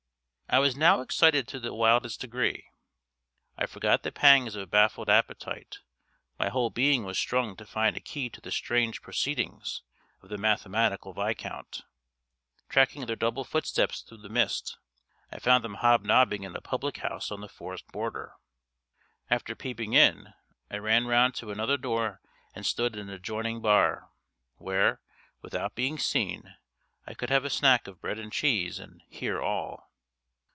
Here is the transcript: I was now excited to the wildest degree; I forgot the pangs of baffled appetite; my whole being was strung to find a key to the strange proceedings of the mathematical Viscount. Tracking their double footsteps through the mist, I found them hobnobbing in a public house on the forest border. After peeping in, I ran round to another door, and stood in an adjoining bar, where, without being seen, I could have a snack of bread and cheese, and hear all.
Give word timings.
I 0.53 0.59
was 0.59 0.75
now 0.75 0.99
excited 0.99 1.47
to 1.47 1.61
the 1.61 1.73
wildest 1.73 2.19
degree; 2.19 2.65
I 3.57 3.65
forgot 3.65 4.03
the 4.03 4.11
pangs 4.11 4.53
of 4.53 4.69
baffled 4.69 5.09
appetite; 5.09 5.77
my 6.37 6.49
whole 6.49 6.69
being 6.69 7.05
was 7.05 7.17
strung 7.17 7.55
to 7.55 7.65
find 7.65 7.95
a 7.95 8.01
key 8.01 8.29
to 8.31 8.41
the 8.41 8.51
strange 8.51 9.01
proceedings 9.01 9.81
of 10.21 10.27
the 10.27 10.37
mathematical 10.37 11.13
Viscount. 11.13 11.83
Tracking 12.67 13.05
their 13.05 13.15
double 13.15 13.45
footsteps 13.45 14.01
through 14.01 14.17
the 14.17 14.27
mist, 14.27 14.77
I 15.31 15.39
found 15.39 15.63
them 15.63 15.75
hobnobbing 15.75 16.43
in 16.43 16.53
a 16.53 16.59
public 16.61 16.97
house 16.97 17.31
on 17.31 17.39
the 17.39 17.47
forest 17.47 17.87
border. 17.87 18.33
After 19.29 19.55
peeping 19.55 19.93
in, 19.93 20.33
I 20.69 20.79
ran 20.79 21.07
round 21.07 21.33
to 21.35 21.51
another 21.51 21.77
door, 21.77 22.19
and 22.53 22.65
stood 22.65 22.97
in 22.97 23.07
an 23.07 23.15
adjoining 23.15 23.61
bar, 23.61 24.09
where, 24.57 24.99
without 25.41 25.75
being 25.75 25.97
seen, 25.97 26.57
I 27.07 27.13
could 27.13 27.29
have 27.29 27.45
a 27.45 27.49
snack 27.49 27.87
of 27.87 28.01
bread 28.01 28.19
and 28.19 28.33
cheese, 28.33 28.79
and 28.79 29.01
hear 29.07 29.41
all. 29.41 29.87